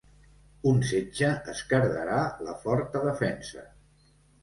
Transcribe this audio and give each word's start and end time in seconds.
Un 0.71 0.81
setge 0.91 1.29
esquerdarà 1.53 2.19
la 2.49 2.59
forta 2.67 3.07
defensa. 3.09 3.71